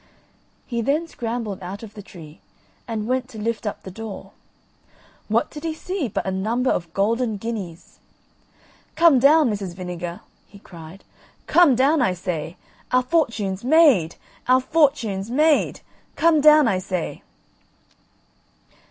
[0.65, 2.41] He then scrambled out of the tree,
[2.87, 4.31] and went to lift up the door.
[5.27, 7.99] What did he see but a number of golden guineas.
[8.95, 9.75] "Come down, Mrs.
[9.75, 11.03] Vinegar," he cried;
[11.45, 12.57] "come down, I say;
[12.91, 14.15] our fortune's made,
[14.47, 15.81] our fortune's made!
[16.15, 17.21] Come down, I say."